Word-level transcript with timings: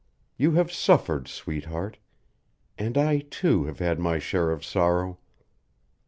You 0.35 0.53
have 0.53 0.71
suffered, 0.73 1.27
sweetheart. 1.27 1.99
And 2.75 2.97
I, 2.97 3.19
too, 3.19 3.65
have 3.65 3.77
had 3.77 3.99
my 3.99 4.17
share 4.17 4.49
of 4.49 4.65
sorrow. 4.65 5.19